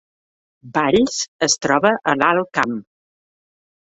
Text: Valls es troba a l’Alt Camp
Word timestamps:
Valls 0.77 1.19
es 1.49 1.57
troba 1.67 1.93
a 2.13 2.17
l’Alt 2.23 2.51
Camp 2.59 2.77